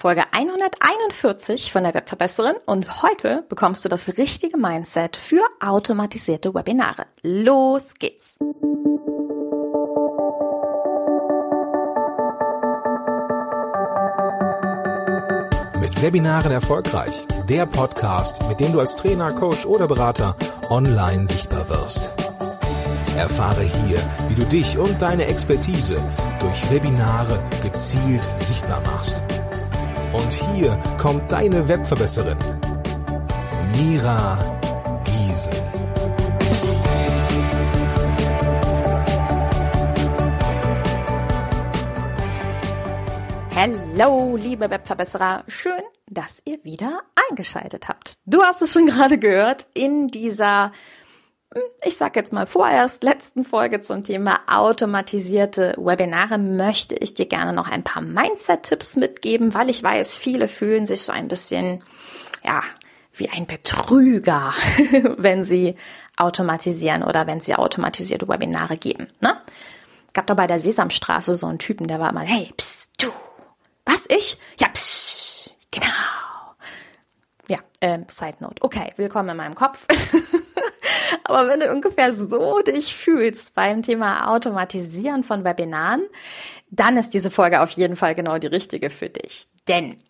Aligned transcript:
Folge 0.00 0.22
141 0.32 1.72
von 1.72 1.82
der 1.82 1.92
Webverbesserin 1.92 2.54
und 2.64 3.02
heute 3.02 3.44
bekommst 3.50 3.84
du 3.84 3.90
das 3.90 4.16
richtige 4.16 4.56
Mindset 4.56 5.14
für 5.14 5.42
automatisierte 5.62 6.54
Webinare. 6.54 7.04
Los 7.20 7.92
geht's! 7.98 8.38
Mit 15.78 16.00
Webinaren 16.00 16.50
erfolgreich. 16.50 17.26
Der 17.50 17.66
Podcast, 17.66 18.42
mit 18.48 18.58
dem 18.58 18.72
du 18.72 18.80
als 18.80 18.96
Trainer, 18.96 19.30
Coach 19.32 19.66
oder 19.66 19.86
Berater 19.86 20.34
online 20.70 21.26
sichtbar 21.26 21.68
wirst. 21.68 22.10
Erfahre 23.18 23.64
hier, 23.64 23.98
wie 24.30 24.34
du 24.34 24.44
dich 24.44 24.78
und 24.78 25.02
deine 25.02 25.26
Expertise 25.26 26.02
durch 26.40 26.70
Webinare 26.70 27.42
gezielt 27.62 28.22
sichtbar 28.38 28.80
machst. 28.80 29.22
Und 30.12 30.32
hier 30.32 30.76
kommt 30.98 31.30
deine 31.30 31.68
Webverbesserin, 31.68 32.36
Mira 33.76 34.36
Giesen. 35.04 35.54
Hallo, 43.54 44.36
liebe 44.36 44.68
Webverbesserer. 44.68 45.44
Schön, 45.46 45.80
dass 46.08 46.42
ihr 46.44 46.64
wieder 46.64 47.02
eingeschaltet 47.28 47.88
habt. 47.88 48.14
Du 48.24 48.42
hast 48.42 48.62
es 48.62 48.72
schon 48.72 48.86
gerade 48.86 49.16
gehört 49.18 49.68
in 49.74 50.08
dieser 50.08 50.72
ich 51.82 51.96
sage 51.96 52.18
jetzt 52.18 52.32
mal 52.32 52.46
vorerst, 52.46 53.02
letzten 53.02 53.44
Folge 53.44 53.80
zum 53.80 54.04
Thema 54.04 54.40
automatisierte 54.46 55.74
Webinare 55.76 56.38
möchte 56.38 56.94
ich 56.94 57.14
dir 57.14 57.26
gerne 57.26 57.52
noch 57.52 57.68
ein 57.68 57.82
paar 57.82 58.02
Mindset-Tipps 58.02 58.96
mitgeben, 58.96 59.52
weil 59.54 59.68
ich 59.68 59.82
weiß, 59.82 60.14
viele 60.14 60.46
fühlen 60.46 60.86
sich 60.86 61.02
so 61.02 61.12
ein 61.12 61.26
bisschen, 61.26 61.82
ja, 62.44 62.62
wie 63.14 63.28
ein 63.30 63.46
Betrüger, 63.46 64.54
wenn 65.16 65.42
sie 65.42 65.74
automatisieren 66.16 67.02
oder 67.02 67.26
wenn 67.26 67.40
sie 67.40 67.54
automatisierte 67.54 68.28
Webinare 68.28 68.76
geben. 68.76 69.08
Ne? 69.20 69.36
Gab 70.12 70.26
da 70.28 70.34
bei 70.34 70.46
der 70.46 70.60
Sesamstraße 70.60 71.34
so 71.34 71.46
einen 71.46 71.58
Typen, 71.58 71.88
der 71.88 71.98
war 71.98 72.10
immer, 72.10 72.20
hey, 72.20 72.52
psst, 72.56 73.02
du, 73.02 73.08
was, 73.84 74.06
ich? 74.08 74.38
Ja, 74.60 74.68
psst, 74.68 75.58
genau. 75.72 75.86
Ja, 77.48 77.58
ähm, 77.80 78.04
Side 78.08 78.36
Note. 78.38 78.62
Okay, 78.62 78.92
willkommen 78.96 79.30
in 79.30 79.36
meinem 79.36 79.54
Kopf. 79.56 79.86
Aber 81.30 81.48
wenn 81.48 81.60
du 81.60 81.70
ungefähr 81.72 82.12
so 82.12 82.60
dich 82.60 82.94
fühlst 82.94 83.54
beim 83.54 83.82
Thema 83.82 84.28
Automatisieren 84.28 85.24
von 85.24 85.44
Webinaren, 85.44 86.02
dann 86.70 86.96
ist 86.96 87.14
diese 87.14 87.30
Folge 87.30 87.60
auf 87.60 87.70
jeden 87.70 87.96
Fall 87.96 88.14
genau 88.14 88.38
die 88.38 88.46
richtige 88.46 88.90
für 88.90 89.08
dich. 89.08 89.46
Denn 89.68 90.02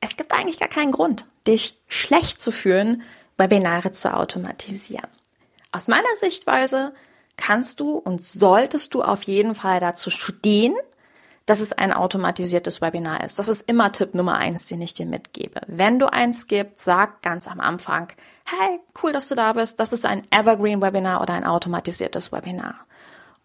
es 0.00 0.16
gibt 0.16 0.32
eigentlich 0.32 0.58
gar 0.58 0.68
keinen 0.68 0.92
Grund, 0.92 1.26
dich 1.46 1.78
schlecht 1.86 2.42
zu 2.42 2.50
fühlen, 2.50 3.02
Webinare 3.36 3.92
zu 3.92 4.14
automatisieren. 4.14 5.08
Aus 5.70 5.88
meiner 5.88 6.14
Sichtweise 6.16 6.92
kannst 7.36 7.80
du 7.80 7.96
und 7.96 8.22
solltest 8.22 8.94
du 8.94 9.02
auf 9.02 9.22
jeden 9.24 9.54
Fall 9.54 9.80
dazu 9.80 10.10
stehen, 10.10 10.74
dass 11.46 11.60
es 11.60 11.72
ein 11.72 11.92
automatisiertes 11.92 12.80
Webinar 12.80 13.24
ist. 13.24 13.38
Das 13.38 13.48
ist 13.48 13.68
immer 13.68 13.92
Tipp 13.92 14.14
Nummer 14.14 14.36
eins, 14.36 14.66
den 14.66 14.80
ich 14.80 14.94
dir 14.94 15.06
mitgebe. 15.06 15.60
Wenn 15.66 15.98
du 15.98 16.12
eins 16.12 16.46
gibst, 16.46 16.84
sag 16.84 17.22
ganz 17.22 17.48
am 17.48 17.60
Anfang, 17.60 18.08
hey, 18.44 18.80
cool, 19.02 19.12
dass 19.12 19.28
du 19.28 19.34
da 19.34 19.52
bist. 19.52 19.80
Das 19.80 19.92
ist 19.92 20.06
ein 20.06 20.22
Evergreen 20.30 20.80
Webinar 20.80 21.20
oder 21.20 21.34
ein 21.34 21.44
automatisiertes 21.44 22.32
Webinar. 22.32 22.74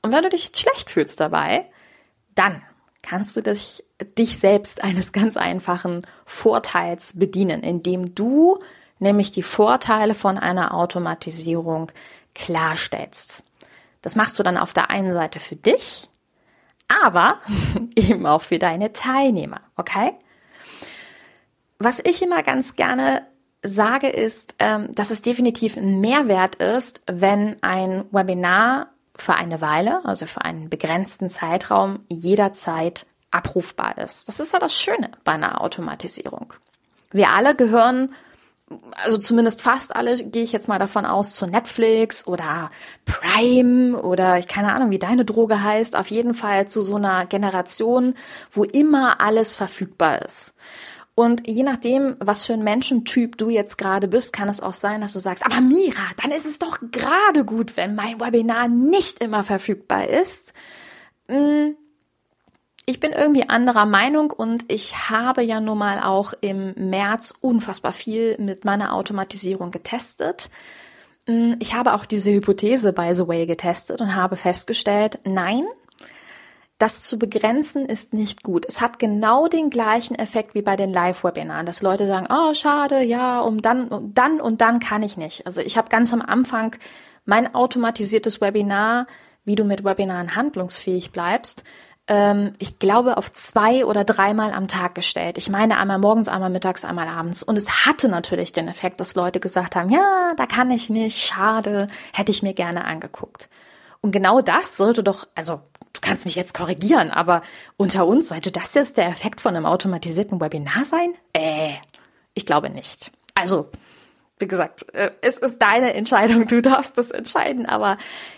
Und 0.02 0.12
wenn 0.12 0.24
du 0.24 0.30
dich 0.30 0.52
schlecht 0.56 0.92
fühlst 0.92 1.20
dabei, 1.20 1.66
dann 2.36 2.62
kannst 3.02 3.36
du 3.36 3.42
dich, 3.42 3.84
dich 4.18 4.38
selbst 4.38 4.84
eines 4.84 5.12
ganz 5.12 5.38
einfachen 5.38 6.06
Vorteils 6.26 7.18
bedienen, 7.18 7.64
indem 7.64 8.14
du 8.14 8.60
nämlich 9.00 9.32
die 9.32 9.44
Vorteile 9.44 10.14
von 10.14 10.38
einer 10.38 10.74
Automatisierung 10.74 11.92
klarstellst. 12.36 13.44
Das 14.02 14.16
machst 14.16 14.38
du 14.38 14.44
dann 14.44 14.58
auf 14.58 14.74
der 14.74 14.90
einen 14.90 15.14
Seite 15.14 15.40
für 15.40 15.56
dich, 15.56 16.10
aber 17.04 17.40
eben 17.96 18.26
auch 18.26 18.42
für 18.42 18.60
deine 18.60 18.92
Teilnehmer, 18.92 19.62
okay? 19.76 20.14
Was 21.80 22.00
ich 22.00 22.22
immer 22.22 22.44
ganz 22.44 22.76
gerne 22.76 23.28
sage, 23.64 24.08
ist, 24.08 24.56
ähm, 24.60 24.94
dass 24.94 25.12
es 25.12 25.22
definitiv 25.22 25.78
ein 25.78 26.00
Mehrwert 26.00 26.56
ist, 26.56 27.02
wenn 27.08 27.62
ein 27.62 28.06
Webinar 28.12 28.92
für 29.16 29.34
eine 29.34 29.62
Weile, 29.62 30.06
also 30.06 30.26
für 30.26 30.44
einen 30.44 30.70
begrenzten 30.70 31.30
Zeitraum, 31.30 32.00
jederzeit 32.08 33.06
abrufbar 33.32 33.98
ist. 33.98 34.28
Das 34.28 34.40
ist 34.40 34.54
ja 34.54 34.60
das 34.60 34.80
Schöne 34.80 35.12
bei 35.24 35.34
einer 35.34 35.62
Automatisierung. 35.62 36.54
Wir 37.12 37.32
alle 37.32 37.56
gehören 37.56 38.14
also 39.04 39.18
zumindest 39.18 39.62
fast 39.62 39.96
alle, 39.96 40.18
gehe 40.18 40.44
ich 40.44 40.52
jetzt 40.52 40.68
mal 40.68 40.80
davon 40.80 41.06
aus, 41.06 41.36
zu 41.36 41.48
Netflix 41.48 42.28
oder 42.28 42.70
Prime 43.06 44.02
oder 44.02 44.38
ich 44.38 44.48
keine 44.48 44.74
Ahnung, 44.74 44.92
wie 44.92 45.00
deine 45.00 45.24
Droge 45.24 45.64
heißt, 45.64 45.96
auf 45.96 46.08
jeden 46.08 46.34
Fall 46.34 46.68
zu 46.68 46.82
so 46.82 46.96
einer 46.96 47.26
Generation, 47.26 48.16
wo 48.52 48.64
immer 48.64 49.22
alles 49.22 49.56
verfügbar 49.56 50.22
ist. 50.24 50.54
Und 51.16 51.48
je 51.48 51.64
nachdem, 51.64 52.16
was 52.20 52.46
für 52.46 52.54
ein 52.54 52.64
Menschentyp 52.64 53.38
du 53.38 53.50
jetzt 53.50 53.78
gerade 53.78 54.08
bist, 54.08 54.34
kann 54.34 54.50
es 54.50 54.62
auch 54.62 54.76
sein, 54.76 55.02
dass 55.02 55.14
du 55.14 55.20
sagst, 55.20 55.46
aber 55.46 55.62
Mira, 55.62 56.04
dann 56.22 56.32
ist 56.32 56.46
es 56.46 56.60
doch 56.60 56.78
gerade 56.92 57.44
gut, 57.44 57.76
wenn 57.76 57.96
mein 57.96 58.20
Webinar 58.20 58.68
nicht 58.68 59.20
immer 59.24 59.44
verfügbar 59.44 60.08
ist. 60.08 60.54
Hm, 61.28 61.76
ich 62.90 63.02
bin 63.02 63.12
irgendwie 63.12 63.50
anderer 63.50 63.86
Meinung 63.86 64.32
und 64.32 64.64
ich 64.72 65.10
habe 65.10 65.44
ja 65.44 65.60
nun 65.60 65.78
mal 65.78 66.02
auch 66.02 66.34
im 66.40 66.74
März 66.76 67.34
unfassbar 67.42 67.92
viel 67.92 68.38
mit 68.40 68.64
meiner 68.64 68.94
Automatisierung 68.94 69.72
getestet. 69.72 70.50
Mm, 71.28 71.52
ich 71.60 71.74
habe 71.74 71.94
auch 71.94 72.06
diese 72.06 72.32
Hypothese, 72.32 72.94
by 72.94 73.14
the 73.14 73.28
way, 73.28 73.46
getestet 73.46 74.00
und 74.00 74.16
habe 74.16 74.38
festgestellt, 74.38 75.20
nein, 75.26 75.64
das 76.78 77.04
zu 77.04 77.20
begrenzen 77.20 77.86
ist 77.86 78.14
nicht 78.14 78.42
gut. 78.42 78.66
Es 78.66 78.80
hat 78.80 79.00
genau 79.00 79.50
den 79.50 79.70
gleichen 79.70 80.16
Effekt 80.16 80.56
wie 80.56 80.62
bei 80.62 80.78
den 80.78 80.94
Live-Webinaren, 80.94 81.66
dass 81.66 81.82
Leute 81.82 82.08
sagen, 82.08 82.28
oh, 82.30 82.54
schade, 82.54 83.04
ja, 83.04 83.42
um 83.42 83.62
dann, 83.62 83.90
um 83.90 84.14
dann 84.14 84.40
und 84.40 84.62
dann 84.62 84.80
kann 84.80 85.04
ich 85.04 85.18
nicht. 85.18 85.46
Also 85.46 85.60
ich 85.60 85.78
habe 85.78 85.90
ganz 85.90 86.14
am 86.14 86.22
Anfang 86.22 86.74
mein 87.26 87.54
automatisiertes 87.54 88.40
Webinar, 88.40 89.08
wie 89.44 89.56
du 89.56 89.66
mit 89.66 89.84
Webinaren 89.84 90.38
handlungsfähig 90.38 91.12
bleibst, 91.12 91.66
ähm, 92.08 92.54
ich 92.60 92.80
glaube, 92.80 93.18
auf 93.18 93.32
zwei 93.32 93.86
oder 93.86 94.04
dreimal 94.04 94.54
am 94.54 94.68
Tag 94.68 94.96
gestellt. 94.96 95.38
Ich 95.38 95.50
meine 95.50 95.78
einmal 95.78 96.00
morgens, 96.00 96.30
einmal 96.30 96.50
mittags, 96.50 96.86
einmal 96.86 97.08
abends. 97.08 97.44
Und 97.44 97.58
es 97.58 97.86
hatte 97.86 98.08
natürlich 98.08 98.52
den 98.52 98.68
Effekt, 98.68 99.02
dass 99.02 99.16
Leute 99.16 99.40
gesagt 99.40 99.76
haben, 99.76 99.90
ja, 99.90 100.34
da 100.38 100.46
kann 100.46 100.72
ich 100.72 100.90
nicht, 100.90 101.26
schade, 101.26 101.88
hätte 102.14 102.32
ich 102.32 102.44
mir 102.44 102.54
gerne 102.54 102.86
angeguckt. 102.86 103.50
Und 104.02 104.12
genau 104.12 104.42
das 104.42 104.78
sollte 104.78 105.04
doch, 105.04 105.28
also 105.36 105.60
du 105.94 106.02
kannst 106.02 106.26
mich 106.26 106.36
jetzt 106.36 106.54
korrigieren, 106.54 107.12
aber 107.12 107.42
unter 107.76 108.08
uns 108.08 108.30
sollte 108.30 108.52
das 108.52 108.74
jetzt 108.74 108.98
der 108.98 109.08
Effekt 109.08 109.42
von 109.42 109.56
einem 109.56 109.66
automatisierten 109.66 110.40
Webinar 110.40 110.86
sein? 110.86 111.14
Äh, 111.34 111.74
ich 112.34 112.46
glaube 112.46 112.70
nicht. 112.70 113.12
Also, 113.36 113.70
wie 114.40 114.48
gesagt, 114.48 114.94
äh, 114.94 115.12
es 115.22 115.40
ist 115.40 115.62
deine 115.62 115.94
Entscheidung, 115.94 116.48
du 116.48 116.62
darfst 116.62 116.98
das 116.98 117.12
entscheiden, 117.12 117.66
aber 117.66 117.98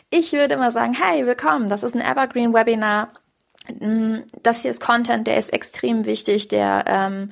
ich 0.10 0.32
würde 0.34 0.58
mal 0.58 0.72
sagen, 0.72 0.94
hey, 0.94 1.26
willkommen, 1.28 1.70
das 1.70 1.84
ist 1.84 1.96
ein 1.96 2.02
Evergreen 2.02 2.54
Webinar 2.54 3.10
das 4.44 4.62
hier 4.62 4.72
ist 4.72 4.82
Content, 4.82 5.28
der 5.28 5.38
ist 5.38 5.52
extrem 5.52 6.06
wichtig, 6.06 6.48
der, 6.48 6.86
ähm, 6.88 7.32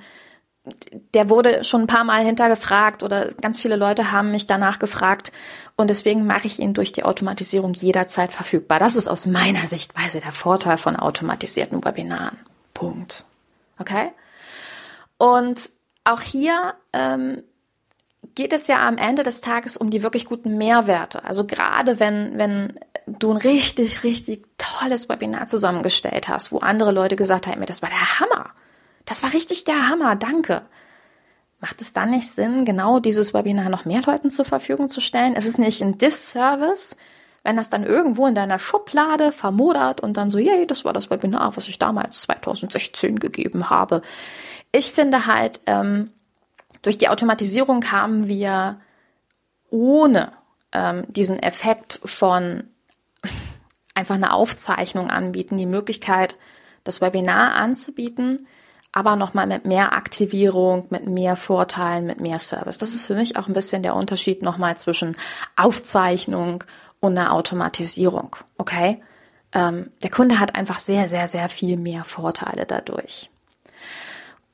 der 1.13 1.29
wurde 1.29 1.63
schon 1.63 1.81
ein 1.81 1.87
paar 1.87 2.03
Mal 2.03 2.23
hintergefragt 2.23 3.03
oder 3.03 3.27
ganz 3.41 3.59
viele 3.59 3.75
Leute 3.75 4.11
haben 4.11 4.31
mich 4.31 4.47
danach 4.47 4.79
gefragt 4.79 5.31
und 5.75 5.89
deswegen 5.89 6.25
mache 6.25 6.47
ich 6.47 6.59
ihn 6.59 6.73
durch 6.73 6.91
die 6.91 7.03
Automatisierung 7.03 7.73
jederzeit 7.73 8.33
verfügbar. 8.33 8.79
Das 8.79 8.95
ist 8.95 9.07
aus 9.07 9.25
meiner 9.25 9.65
Sichtweise 9.65 10.19
der 10.19 10.31
Vorteil 10.31 10.77
von 10.77 10.95
automatisierten 10.95 11.83
Webinaren. 11.83 12.37
Punkt. 12.73 13.25
Okay? 13.79 14.11
Und 15.17 15.71
auch 16.03 16.21
hier 16.21 16.73
ähm, 16.94 17.44
geht 18.35 18.53
es 18.53 18.67
ja 18.67 18.88
am 18.88 18.97
Ende 18.97 19.23
des 19.23 19.41
Tages 19.41 19.77
um 19.77 19.89
die 19.89 20.03
wirklich 20.03 20.25
guten 20.25 20.57
Mehrwerte. 20.57 21.23
Also 21.23 21.45
gerade 21.45 22.00
wenn, 22.00 22.38
wenn 22.38 22.79
du 23.07 23.31
ein 23.31 23.38
richtig, 23.38 24.03
richtig 24.03 24.45
tolles 24.77 25.09
Webinar 25.09 25.47
zusammengestellt 25.47 26.27
hast, 26.27 26.51
wo 26.51 26.59
andere 26.59 26.91
Leute 26.91 27.15
gesagt 27.15 27.47
haben, 27.47 27.65
das 27.65 27.81
war 27.81 27.89
der 27.89 28.19
Hammer. 28.19 28.51
Das 29.06 29.24
war 29.24 29.33
richtig 29.33 29.63
der 29.63 29.89
Hammer, 29.89 30.15
danke. 30.15 30.63
Macht 31.59 31.81
es 31.81 31.94
dann 31.94 32.12
nicht 32.12 32.29
Sinn, 32.29 32.65
genau 32.65 33.00
dieses 33.00 33.33
Webinar 33.33 33.69
noch 33.69 33.85
mehr 33.85 34.01
Leuten 34.01 34.29
zur 34.29 34.45
Verfügung 34.45 34.89
zu 34.89 35.01
stellen? 35.01 35.35
Es 35.35 35.45
ist 35.45 35.57
nicht 35.57 35.81
ein 35.81 35.97
Disservice, 35.97 36.97
wenn 37.44 37.56
das 37.56 37.69
dann 37.69 37.83
irgendwo 37.83 38.27
in 38.27 38.35
deiner 38.35 38.59
Schublade 38.59 39.31
vermodert 39.31 40.01
und 40.01 40.18
dann 40.18 40.29
so, 40.29 40.38
yay, 40.38 40.68
das 40.68 40.85
war 40.85 40.94
das 40.94 41.09
Webinar, 41.09 41.56
was 41.56 41.68
ich 41.68 41.79
damals 41.79 42.21
2016 42.24 43.19
gegeben 43.19 43.69
habe. 43.69 44.01
Ich 44.71 44.91
finde 44.91 45.25
halt, 45.25 45.62
ähm, 45.65 46.12
durch 46.81 46.97
die 46.97 47.09
Automatisierung 47.09 47.91
haben 47.91 48.27
wir 48.27 48.79
ohne 49.69 50.33
ähm, 50.71 51.06
diesen 51.07 51.39
Effekt 51.41 52.00
von 52.03 52.63
einfach 53.97 54.15
eine 54.15 54.31
Aufzeichnung 54.31 55.09
anbieten, 55.09 55.57
die 55.57 55.65
Möglichkeit, 55.65 56.38
das 56.83 57.01
Webinar 57.01 57.55
anzubieten, 57.55 58.47
aber 58.94 59.15
nochmal 59.15 59.47
mit 59.47 59.65
mehr 59.65 59.94
Aktivierung, 59.94 60.85
mit 60.89 61.07
mehr 61.07 61.35
Vorteilen, 61.35 62.05
mit 62.05 62.21
mehr 62.21 62.39
Service. 62.39 62.77
Das 62.77 62.94
ist 62.94 63.07
für 63.07 63.15
mich 63.15 63.38
auch 63.38 63.47
ein 63.47 63.53
bisschen 63.53 63.83
der 63.83 63.95
Unterschied 63.95 64.41
nochmal 64.41 64.77
zwischen 64.77 65.17
Aufzeichnung 65.55 66.63
und 66.99 67.17
einer 67.17 67.33
Automatisierung. 67.33 68.35
Okay? 68.57 69.03
Ähm, 69.53 69.91
der 70.03 70.09
Kunde 70.09 70.39
hat 70.39 70.55
einfach 70.55 70.79
sehr, 70.79 71.07
sehr, 71.07 71.27
sehr 71.27 71.50
viel 71.50 71.77
mehr 71.77 72.03
Vorteile 72.03 72.65
dadurch. 72.65 73.29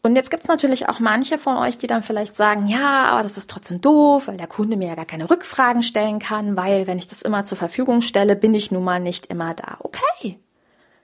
Und 0.06 0.18
jetzt 0.18 0.32
gibt's 0.32 0.50
natürlich 0.50 0.90
auch 0.90 1.00
manche 1.00 1.38
von 1.38 1.56
euch, 1.56 1.78
die 1.78 1.88
dann 1.88 2.04
vielleicht 2.04 2.36
sagen, 2.36 2.68
ja, 2.68 3.06
aber 3.06 3.24
das 3.24 3.38
ist 3.38 3.50
trotzdem 3.50 3.80
doof, 3.80 4.28
weil 4.28 4.36
der 4.36 4.48
Kunde 4.48 4.76
mir 4.76 4.90
ja 4.90 4.96
gar 4.96 5.06
keine 5.06 5.30
Rückfragen 5.30 5.82
stellen 5.82 6.20
kann, 6.20 6.58
weil 6.58 6.88
wenn 6.88 6.98
ich 6.98 7.08
das 7.08 7.22
immer 7.22 7.46
zur 7.46 7.58
Verfügung 7.58 8.02
stelle, 8.02 8.36
bin 8.36 8.54
ich 8.54 8.70
nun 8.70 8.84
mal 8.84 9.00
nicht 9.00 9.28
immer 9.28 9.54
da. 9.54 9.78
Okay, 9.80 10.38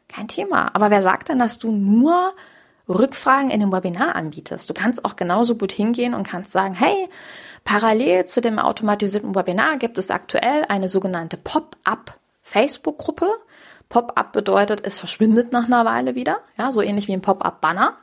kein 0.10 0.28
Thema. 0.28 0.75
Aber 0.75 0.90
wer 0.90 1.01
sagt 1.01 1.30
denn, 1.30 1.40
dass 1.40 1.60
du 1.60 1.72
nur 1.72 2.34
Rückfragen 2.90 3.51
in 3.51 3.62
dem 3.62 3.72
Webinar 3.72 4.16
anbietest? 4.16 4.69
Du 4.69 4.74
kannst 4.74 5.06
auch 5.06 5.16
genauso 5.16 5.56
gut 5.56 5.72
hingehen 5.72 6.13
und 6.13 6.28
kannst 6.28 6.52
sagen, 6.52 6.74
hey, 6.74 7.07
parallel 7.63 8.25
zu 8.25 8.42
dem 8.42 8.60
automatisierten 8.60 9.34
Webinar 9.34 9.78
gibt 9.78 9.98
es 9.98 10.12
aktuell 10.12 10.66
eine 10.68 10.90
sogenannte 10.90 11.38
Pop-up 11.38 12.19
Facebook-Gruppe. 12.42 13.30
Pop-up 13.88 14.34
bedeutet, 14.34 14.81
es 14.84 15.00
verschwindet 15.00 15.54
nach 15.54 15.68
einer 15.68 15.86
Weile 15.86 16.16
wieder, 16.16 16.40
ja, 16.57 16.74
so 16.74 16.81
ähnlich 16.81 17.07
wie 17.07 17.13
ein 17.13 17.22
Pop-up-Banner. 17.22 17.95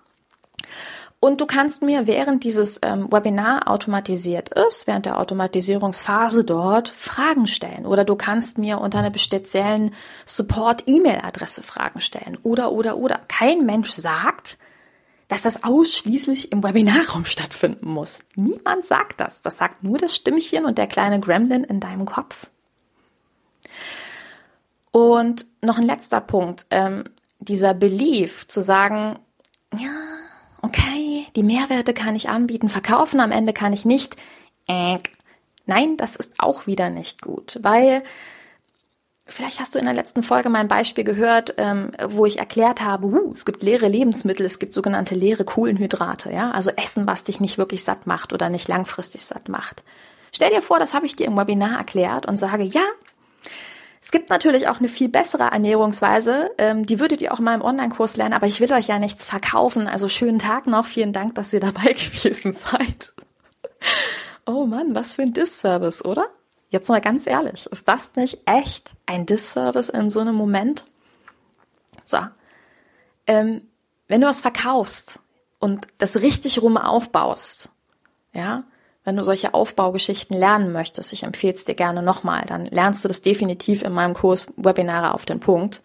Und 1.18 1.40
du 1.40 1.46
kannst 1.46 1.82
mir, 1.82 2.06
während 2.06 2.44
dieses 2.44 2.78
ähm, 2.82 3.10
Webinar 3.10 3.68
automatisiert 3.68 4.50
ist, 4.50 4.86
während 4.86 5.06
der 5.06 5.18
Automatisierungsphase 5.18 6.44
dort 6.44 6.90
Fragen 6.90 7.46
stellen. 7.46 7.86
Oder 7.86 8.04
du 8.04 8.16
kannst 8.16 8.58
mir 8.58 8.78
unter 8.78 8.98
einer 8.98 9.16
speziellen 9.18 9.94
Support-E-Mail-Adresse 10.26 11.62
Fragen 11.62 12.00
stellen. 12.00 12.38
Oder, 12.42 12.70
oder, 12.70 12.98
oder. 12.98 13.20
Kein 13.28 13.64
Mensch 13.64 13.90
sagt, 13.90 14.58
dass 15.28 15.42
das 15.42 15.64
ausschließlich 15.64 16.52
im 16.52 16.62
Webinarraum 16.62 17.24
stattfinden 17.24 17.88
muss. 17.88 18.20
Niemand 18.34 18.84
sagt 18.84 19.20
das. 19.20 19.40
Das 19.40 19.56
sagt 19.56 19.82
nur 19.82 19.98
das 19.98 20.14
Stimmchen 20.14 20.66
und 20.66 20.76
der 20.76 20.86
kleine 20.86 21.18
Gremlin 21.18 21.64
in 21.64 21.80
deinem 21.80 22.04
Kopf. 22.04 22.46
Und 24.92 25.46
noch 25.62 25.78
ein 25.78 25.86
letzter 25.86 26.20
Punkt. 26.20 26.66
Ähm, 26.70 27.04
dieser 27.38 27.74
Belief 27.74 28.46
zu 28.48 28.62
sagen, 28.62 29.18
ja, 29.76 29.90
die 31.36 31.42
Mehrwerte 31.42 31.94
kann 31.94 32.16
ich 32.16 32.28
anbieten, 32.28 32.68
verkaufen 32.68 33.20
am 33.20 33.30
Ende 33.30 33.52
kann 33.52 33.72
ich 33.72 33.84
nicht. 33.84 34.16
Äh, 34.66 34.98
nein, 35.66 35.96
das 35.96 36.16
ist 36.16 36.34
auch 36.38 36.66
wieder 36.66 36.90
nicht 36.90 37.22
gut, 37.22 37.58
weil 37.62 38.02
Vielleicht 39.28 39.58
hast 39.58 39.74
du 39.74 39.80
in 39.80 39.86
der 39.86 39.94
letzten 39.94 40.22
Folge 40.22 40.48
mein 40.50 40.68
Beispiel 40.68 41.02
gehört, 41.02 41.54
ähm, 41.56 41.90
wo 42.06 42.26
ich 42.26 42.38
erklärt 42.38 42.80
habe, 42.80 43.06
uh, 43.08 43.32
es 43.32 43.44
gibt 43.44 43.64
leere 43.64 43.88
Lebensmittel, 43.88 44.46
es 44.46 44.60
gibt 44.60 44.72
sogenannte 44.72 45.16
leere 45.16 45.44
Kohlenhydrate, 45.44 46.32
ja, 46.32 46.52
also 46.52 46.70
Essen, 46.76 47.08
was 47.08 47.24
dich 47.24 47.40
nicht 47.40 47.58
wirklich 47.58 47.82
satt 47.82 48.06
macht 48.06 48.32
oder 48.32 48.50
nicht 48.50 48.68
langfristig 48.68 49.24
satt 49.24 49.48
macht. 49.48 49.82
Stell 50.30 50.50
dir 50.50 50.62
vor, 50.62 50.78
das 50.78 50.94
habe 50.94 51.06
ich 51.06 51.16
dir 51.16 51.26
im 51.26 51.36
Webinar 51.36 51.76
erklärt 51.76 52.26
und 52.26 52.36
sage, 52.38 52.62
ja, 52.62 52.84
es 54.06 54.12
gibt 54.12 54.30
natürlich 54.30 54.68
auch 54.68 54.78
eine 54.78 54.88
viel 54.88 55.08
bessere 55.08 55.50
Ernährungsweise, 55.50 56.52
ähm, 56.58 56.86
die 56.86 57.00
würdet 57.00 57.20
ihr 57.22 57.34
auch 57.34 57.40
in 57.40 57.44
meinem 57.44 57.62
Online-Kurs 57.62 58.16
lernen, 58.16 58.34
aber 58.34 58.46
ich 58.46 58.60
will 58.60 58.72
euch 58.72 58.86
ja 58.86 59.00
nichts 59.00 59.24
verkaufen. 59.24 59.88
Also 59.88 60.08
schönen 60.08 60.38
Tag 60.38 60.68
noch, 60.68 60.86
vielen 60.86 61.12
Dank, 61.12 61.34
dass 61.34 61.52
ihr 61.52 61.58
dabei 61.72 61.92
gewesen 61.92 62.52
seid. 62.52 63.12
oh 64.46 64.64
Mann, 64.64 64.94
was 64.94 65.16
für 65.16 65.22
ein 65.22 65.32
Disservice, 65.32 66.04
oder? 66.04 66.28
Jetzt 66.68 66.88
mal 66.88 67.00
ganz 67.00 67.26
ehrlich, 67.26 67.66
ist 67.66 67.88
das 67.88 68.14
nicht 68.14 68.38
echt 68.46 68.92
ein 69.06 69.26
Disservice 69.26 69.88
in 69.88 70.08
so 70.08 70.20
einem 70.20 70.36
Moment? 70.36 70.86
So, 72.04 72.18
ähm, 73.26 73.62
wenn 74.06 74.20
du 74.20 74.28
was 74.28 74.40
verkaufst 74.40 75.18
und 75.58 75.88
das 75.98 76.22
richtig 76.22 76.62
rum 76.62 76.76
aufbaust, 76.76 77.70
ja, 78.32 78.62
wenn 79.06 79.16
du 79.16 79.22
solche 79.22 79.54
Aufbaugeschichten 79.54 80.36
lernen 80.36 80.72
möchtest, 80.72 81.12
ich 81.12 81.22
empfehle 81.22 81.54
es 81.54 81.64
dir 81.64 81.76
gerne 81.76 82.02
nochmal, 82.02 82.44
dann 82.44 82.66
lernst 82.66 83.04
du 83.04 83.08
das 83.08 83.22
definitiv 83.22 83.82
in 83.82 83.92
meinem 83.92 84.14
Kurs 84.14 84.52
Webinare 84.56 85.14
auf 85.14 85.24
den 85.24 85.38
Punkt. 85.38 85.80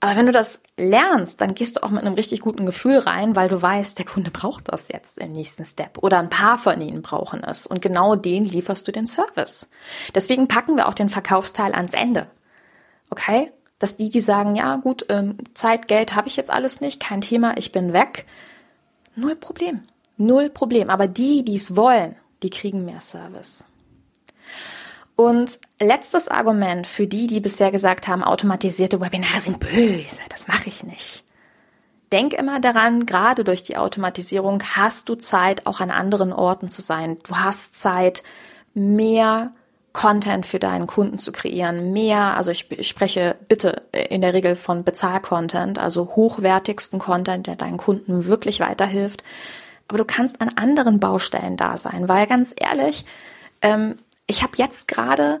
Aber 0.00 0.16
wenn 0.16 0.24
du 0.24 0.32
das 0.32 0.62
lernst, 0.78 1.42
dann 1.42 1.54
gehst 1.54 1.76
du 1.76 1.82
auch 1.82 1.90
mit 1.90 2.00
einem 2.00 2.14
richtig 2.14 2.40
guten 2.40 2.64
Gefühl 2.64 2.98
rein, 2.98 3.36
weil 3.36 3.50
du 3.50 3.60
weißt, 3.60 3.98
der 3.98 4.06
Kunde 4.06 4.30
braucht 4.30 4.72
das 4.72 4.88
jetzt 4.88 5.18
im 5.18 5.32
nächsten 5.32 5.66
Step 5.66 5.98
oder 5.98 6.18
ein 6.18 6.30
paar 6.30 6.56
von 6.56 6.80
ihnen 6.80 7.02
brauchen 7.02 7.44
es 7.44 7.66
und 7.66 7.82
genau 7.82 8.14
den 8.14 8.46
lieferst 8.46 8.88
du 8.88 8.92
den 8.92 9.06
Service. 9.06 9.68
Deswegen 10.14 10.48
packen 10.48 10.76
wir 10.76 10.88
auch 10.88 10.94
den 10.94 11.10
Verkaufsteil 11.10 11.74
ans 11.74 11.92
Ende. 11.92 12.26
Okay? 13.10 13.52
Dass 13.78 13.98
die, 13.98 14.08
die 14.08 14.20
sagen, 14.20 14.56
ja 14.56 14.76
gut, 14.76 15.04
ähm, 15.10 15.36
Zeit, 15.52 15.88
Geld 15.88 16.14
habe 16.14 16.28
ich 16.28 16.36
jetzt 16.36 16.50
alles 16.50 16.80
nicht, 16.80 17.00
kein 17.00 17.20
Thema, 17.20 17.58
ich 17.58 17.70
bin 17.70 17.92
weg. 17.92 18.24
Null 19.14 19.36
Problem. 19.36 19.82
Null 20.16 20.48
Problem. 20.48 20.88
Aber 20.88 21.06
die, 21.06 21.44
die 21.44 21.56
es 21.56 21.76
wollen, 21.76 22.16
die 22.42 22.50
kriegen 22.50 22.84
mehr 22.84 23.00
Service. 23.00 23.66
Und 25.16 25.58
letztes 25.80 26.28
Argument 26.28 26.86
für 26.86 27.06
die, 27.06 27.26
die 27.26 27.40
bisher 27.40 27.70
gesagt 27.70 28.06
haben, 28.06 28.22
automatisierte 28.22 29.00
Webinare 29.00 29.40
sind 29.40 29.60
böse, 29.60 30.20
das 30.28 30.46
mache 30.46 30.68
ich 30.68 30.84
nicht. 30.84 31.24
Denk 32.12 32.34
immer 32.34 32.60
daran, 32.60 33.06
gerade 33.06 33.42
durch 33.42 33.62
die 33.62 33.78
Automatisierung 33.78 34.62
hast 34.76 35.08
du 35.08 35.16
Zeit, 35.16 35.66
auch 35.66 35.80
an 35.80 35.90
anderen 35.90 36.32
Orten 36.32 36.68
zu 36.68 36.82
sein. 36.82 37.18
Du 37.26 37.36
hast 37.36 37.80
Zeit, 37.80 38.22
mehr 38.74 39.52
Content 39.92 40.44
für 40.44 40.58
deinen 40.58 40.86
Kunden 40.86 41.16
zu 41.16 41.32
kreieren, 41.32 41.94
mehr, 41.94 42.36
also 42.36 42.50
ich, 42.50 42.66
spreche 42.86 43.34
bitte 43.48 43.82
in 43.92 44.20
der 44.20 44.34
Regel 44.34 44.54
von 44.54 44.84
Bezahl-Content, 44.84 45.78
also 45.78 46.14
hochwertigsten 46.14 46.98
Content, 46.98 47.46
der 47.46 47.56
deinen 47.56 47.78
Kunden 47.78 48.26
wirklich 48.26 48.60
weiterhilft 48.60 49.24
aber 49.88 49.98
du 49.98 50.04
kannst 50.04 50.40
an 50.40 50.50
anderen 50.56 51.00
Baustellen 51.00 51.56
da 51.56 51.76
sein, 51.76 52.08
weil 52.08 52.26
ganz 52.26 52.54
ehrlich, 52.58 53.04
ähm, 53.62 53.96
ich 54.26 54.42
habe 54.42 54.52
jetzt 54.56 54.88
gerade 54.88 55.40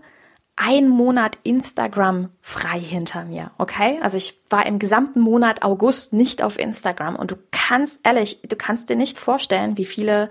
einen 0.56 0.88
Monat 0.88 1.38
Instagram 1.42 2.30
frei 2.40 2.80
hinter 2.80 3.24
mir, 3.24 3.50
okay? 3.58 3.98
Also 4.02 4.16
ich 4.16 4.40
war 4.48 4.64
im 4.64 4.78
gesamten 4.78 5.20
Monat 5.20 5.62
August 5.62 6.14
nicht 6.14 6.42
auf 6.42 6.58
Instagram 6.58 7.14
und 7.16 7.30
du 7.30 7.36
kannst 7.50 8.00
ehrlich, 8.04 8.40
du 8.48 8.56
kannst 8.56 8.88
dir 8.88 8.96
nicht 8.96 9.18
vorstellen, 9.18 9.76
wie 9.76 9.84
viele 9.84 10.30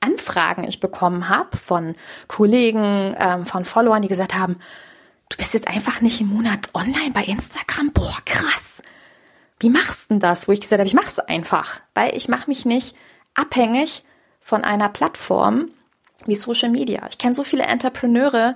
Anfragen 0.00 0.64
ich 0.64 0.80
bekommen 0.80 1.28
habe 1.28 1.56
von 1.58 1.94
Kollegen, 2.28 3.14
ähm, 3.18 3.44
von 3.44 3.64
Followern, 3.64 4.02
die 4.02 4.08
gesagt 4.08 4.34
haben, 4.34 4.56
du 5.28 5.36
bist 5.36 5.54
jetzt 5.54 5.68
einfach 5.68 6.00
nicht 6.00 6.20
im 6.20 6.28
Monat 6.28 6.70
online 6.74 7.10
bei 7.12 7.24
Instagram, 7.24 7.92
boah 7.92 8.18
krass. 8.24 8.82
Wie 9.60 9.70
machst 9.70 10.04
du 10.04 10.14
denn 10.14 10.20
das? 10.20 10.48
Wo 10.48 10.52
ich 10.52 10.60
gesagt 10.60 10.80
habe, 10.80 10.88
ich 10.88 10.94
mach's 10.94 11.18
einfach, 11.18 11.80
weil 11.94 12.16
ich 12.16 12.28
mache 12.28 12.48
mich 12.48 12.64
nicht 12.64 12.96
abhängig 13.34 14.02
von 14.40 14.64
einer 14.64 14.88
Plattform 14.88 15.70
wie 16.26 16.36
Social 16.36 16.70
Media. 16.70 17.06
Ich 17.10 17.18
kenne 17.18 17.34
so 17.34 17.44
viele 17.44 17.64
Entrepreneure, 17.64 18.54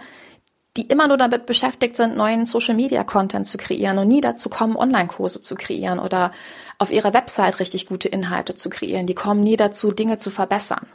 die 0.77 0.83
immer 0.83 1.09
nur 1.09 1.17
damit 1.17 1.47
beschäftigt 1.47 1.97
sind, 1.97 2.17
neuen 2.17 2.45
Social 2.45 2.75
Media 2.75 3.03
Content 3.03 3.47
zu 3.47 3.57
kreieren 3.57 3.99
und 3.99 4.09
nie 4.09 4.21
dazu 4.21 4.49
kommen, 4.49 4.77
Online-Kurse 4.77 5.41
zu 5.41 5.55
kreieren 5.55 5.99
oder 5.99 6.33
auf 6.79 6.93
ihrer 6.93 7.15
Website 7.15 7.61
richtig 7.61 7.87
gute 7.87 8.09
Inhalte 8.09 8.55
zu 8.55 8.69
kreieren. 8.69 9.07
Die 9.07 9.15
kommen 9.15 9.43
nie 9.43 9.57
dazu, 9.57 9.91
Dinge 9.93 10.19
zu 10.19 10.31
verbessern. 10.31 10.87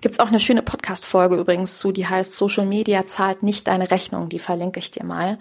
Gibt's 0.00 0.20
auch 0.20 0.28
eine 0.28 0.40
schöne 0.40 0.62
Podcast-Folge 0.62 1.36
übrigens 1.36 1.78
zu, 1.78 1.92
die 1.92 2.06
heißt 2.06 2.34
Social 2.34 2.64
Media 2.64 3.04
zahlt 3.04 3.42
nicht 3.42 3.68
deine 3.68 3.90
Rechnung. 3.90 4.30
Die 4.30 4.38
verlinke 4.38 4.78
ich 4.78 4.90
dir 4.90 5.04
mal. 5.04 5.38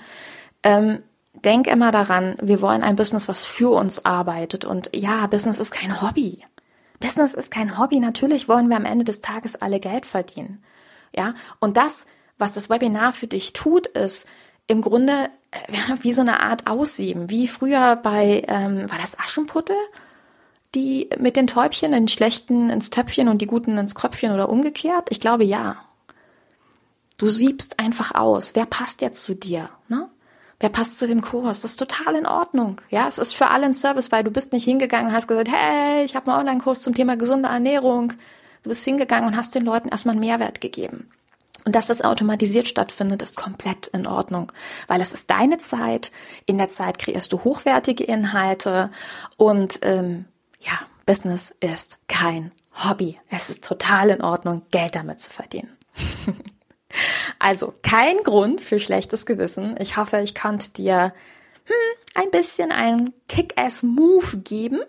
Ähm, 0.63 1.01
denk 1.33 1.67
immer 1.67 1.91
daran, 1.91 2.35
wir 2.41 2.61
wollen 2.61 2.83
ein 2.83 2.97
Business, 2.97 3.29
was 3.29 3.45
für 3.45 3.69
uns 3.69 4.03
arbeitet. 4.03 4.65
Und 4.65 4.89
ja, 4.93 5.27
Business 5.27 5.59
ist 5.59 5.71
kein 5.71 6.01
Hobby. 6.01 6.43
Business 7.03 7.33
ist 7.33 7.51
kein 7.51 7.77
Hobby. 7.77 7.99
Natürlich 7.99 8.47
wollen 8.47 8.69
wir 8.69 8.77
am 8.77 8.85
Ende 8.85 9.03
des 9.03 9.19
Tages 9.19 9.61
alle 9.61 9.81
Geld 9.81 10.05
verdienen. 10.05 10.63
Ja, 11.13 11.35
und 11.59 11.75
das, 11.75 12.05
was 12.37 12.53
das 12.53 12.69
Webinar 12.69 13.11
für 13.11 13.27
dich 13.27 13.51
tut, 13.51 13.87
ist 13.87 14.25
im 14.67 14.81
Grunde 14.81 15.29
äh, 15.51 15.97
wie 16.01 16.13
so 16.13 16.21
eine 16.21 16.39
Art 16.39 16.67
Aussieben, 16.67 17.29
wie 17.29 17.49
früher 17.49 17.97
bei, 17.97 18.45
ähm, 18.47 18.89
war 18.89 18.97
das 18.97 19.19
Aschenputtel? 19.19 19.75
Die 20.75 21.09
mit 21.19 21.35
den 21.35 21.45
Täubchen, 21.45 21.91
den 21.91 22.07
schlechten 22.07 22.69
ins 22.69 22.89
Töpfchen 22.89 23.27
und 23.27 23.41
die 23.41 23.47
guten 23.47 23.77
ins 23.77 23.95
Kröpfchen 23.95 24.31
oder 24.31 24.47
umgekehrt? 24.47 25.09
Ich 25.09 25.19
glaube 25.19 25.43
ja. 25.43 25.75
Du 27.17 27.27
siebst 27.27 27.79
einfach 27.79 28.15
aus. 28.15 28.55
Wer 28.55 28.65
passt 28.65 29.01
jetzt 29.01 29.23
zu 29.23 29.35
dir? 29.35 29.69
Ne? 29.89 30.09
Wer 30.63 30.69
passt 30.69 30.97
zu 30.97 31.07
dem 31.07 31.19
Kurs? 31.19 31.61
Das 31.61 31.71
ist 31.71 31.77
total 31.77 32.15
in 32.15 32.25
Ordnung. 32.25 32.79
Ja, 32.89 33.09
es 33.09 33.17
ist 33.17 33.33
für 33.33 33.49
alle 33.49 33.65
ein 33.65 33.73
Service, 33.73 34.13
weil 34.13 34.23
du 34.23 34.31
bist 34.31 34.53
nicht 34.53 34.63
hingegangen 34.63 35.07
und 35.07 35.13
hast 35.13 35.27
gesagt, 35.27 35.49
hey, 35.51 36.05
ich 36.05 36.15
habe 36.15 36.31
einen 36.31 36.39
Online-Kurs 36.39 36.81
zum 36.81 36.95
Thema 36.95 37.17
gesunde 37.17 37.49
Ernährung. 37.49 38.13
Du 38.63 38.69
bist 38.69 38.85
hingegangen 38.85 39.27
und 39.27 39.35
hast 39.35 39.53
den 39.53 39.65
Leuten 39.65 39.89
erstmal 39.89 40.13
einen 40.13 40.21
Mehrwert 40.21 40.61
gegeben. 40.61 41.09
Und 41.65 41.75
dass 41.75 41.87
das 41.87 42.01
automatisiert 42.01 42.69
stattfindet, 42.69 43.21
ist 43.21 43.35
komplett 43.35 43.87
in 43.87 44.07
Ordnung, 44.07 44.53
weil 44.87 45.01
es 45.01 45.13
ist 45.13 45.29
deine 45.29 45.57
Zeit. 45.57 46.11
In 46.45 46.57
der 46.57 46.69
Zeit 46.69 46.97
kreierst 46.97 47.33
du 47.33 47.43
hochwertige 47.43 48.05
Inhalte 48.05 48.89
und 49.35 49.79
ähm, 49.81 50.25
ja, 50.61 50.79
Business 51.05 51.53
ist 51.59 51.99
kein 52.07 52.53
Hobby. 52.73 53.19
Es 53.29 53.49
ist 53.49 53.65
total 53.65 54.11
in 54.11 54.21
Ordnung, 54.21 54.61
Geld 54.71 54.95
damit 54.95 55.19
zu 55.19 55.29
verdienen. 55.29 55.75
Also 57.39 57.73
kein 57.81 58.17
Grund 58.23 58.61
für 58.61 58.79
schlechtes 58.79 59.25
Gewissen. 59.25 59.75
Ich 59.79 59.97
hoffe, 59.97 60.19
ich 60.19 60.35
konnte 60.35 60.69
dir 60.71 61.13
hm, 61.65 62.23
ein 62.23 62.31
bisschen 62.31 62.71
einen 62.71 63.13
Kick-Ass-Move 63.27 64.37
geben. 64.43 64.79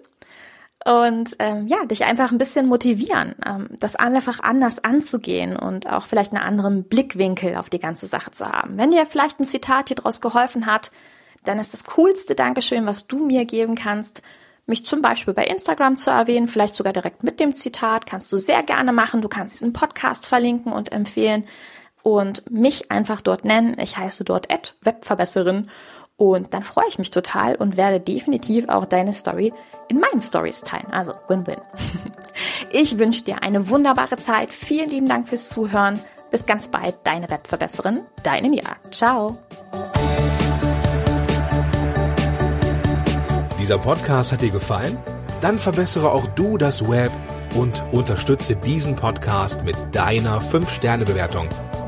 und 0.85 1.37
ähm, 1.39 1.67
ja, 1.67 1.87
dich 1.87 2.05
einfach 2.05 2.31
ein 2.31 2.39
bisschen 2.39 2.67
motivieren, 2.67 3.35
ähm, 3.47 3.69
das 3.81 3.97
einfach 3.97 4.41
anders 4.41 4.85
anzugehen 4.85 5.57
und 5.57 5.89
auch 5.89 6.05
vielleicht 6.05 6.35
einen 6.35 6.45
anderen 6.45 6.85
Blickwinkel 6.85 7.57
auf 7.57 7.71
die 7.71 7.79
ganze 7.79 8.05
Sache 8.05 8.33
zu 8.33 8.47
haben. 8.47 8.77
Wenn 8.77 8.91
dir 8.91 9.07
vielleicht 9.07 9.41
ein 9.41 9.47
Zitat 9.47 9.89
hier 9.89 9.97
draus 9.97 10.21
geholfen 10.21 10.67
hat, 10.67 10.91
dann 11.45 11.59
ist 11.59 11.73
das 11.73 11.85
coolste 11.85 12.35
Dankeschön, 12.35 12.87
was 12.87 13.07
du 13.07 13.25
mir 13.25 13.45
geben 13.47 13.77
kannst, 13.77 14.23
mich 14.67 14.87
zum 14.87 15.03
Beispiel 15.03 15.35
bei 15.35 15.45
Instagram 15.45 15.97
zu 15.97 16.11
erwähnen, 16.11 16.49
vielleicht 16.49 16.75
sogar 16.75 16.93
direkt 16.93 17.23
mit 17.23 17.39
dem 17.39 17.55
Zitat, 17.55 18.07
kannst 18.07 18.33
du 18.33 18.39
sehr 18.39 18.63
gerne 18.63 18.93
machen. 18.93 19.21
Du 19.21 19.29
kannst 19.29 19.55
diesen 19.55 19.73
Podcast 19.73 20.27
verlinken 20.27 20.73
und 20.73 20.93
empfehlen 20.93 21.47
und 22.05 22.49
mich 22.51 22.93
einfach 22.93 23.21
dort 23.21 23.45
nennen. 23.45 23.77
Ich 23.81 23.97
heiße 23.97 24.23
dort 24.23 24.47
Webverbesserin 24.83 25.69
und 26.17 26.55
dann 26.55 26.63
freue 26.63 26.85
ich 26.89 26.99
mich 26.99 27.11
total 27.11 27.57
und 27.57 27.77
werde 27.77 27.99
definitiv 27.99 28.69
auch 28.69 28.85
deine 28.85 29.13
Story 29.13 29.53
in 29.89 29.99
meinen 29.99 30.21
Stories 30.21 30.61
teilen. 30.61 30.93
Also 30.93 31.13
Win-Win. 31.27 31.61
Ich 32.71 32.99
wünsche 32.99 33.23
dir 33.23 33.41
eine 33.45 33.69
wunderbare 33.69 34.17
Zeit. 34.17 34.53
Vielen 34.53 34.91
lieben 34.91 35.09
Dank 35.09 35.29
fürs 35.29 35.49
Zuhören. 35.49 36.01
Bis 36.33 36.45
ganz 36.45 36.67
bald, 36.67 36.97
deine 37.05 37.31
Webverbesserin, 37.31 38.01
deine 38.25 38.49
Mia. 38.49 38.65
Ciao. 38.91 39.39
Dieser 43.61 43.79
Podcast 43.79 44.33
hat 44.33 44.43
dir 44.43 44.51
gefallen? 44.51 44.99
Dann 45.41 45.57
verbessere 45.57 46.11
auch 46.11 46.27
du 46.35 46.59
das 46.59 46.91
Web 46.91 47.13
und 47.55 47.85
unterstütze 47.93 48.57
diesen 48.57 48.97
Podcast 48.97 49.63
mit 49.63 49.77
deiner 49.93 50.41
5-Sterne-Bewertung 50.41 51.49